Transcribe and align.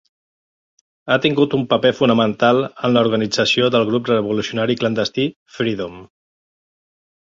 Ha 1.09 1.17
tingut 1.25 1.51
un 1.57 1.65
paper 1.73 1.91
fonamental 1.99 2.61
en 2.89 2.93
l'organització 2.97 3.69
del 3.77 3.85
grup 3.91 4.11
revolucionari 4.13 4.79
clandestí, 4.81 5.27
Freedom. 5.59 6.01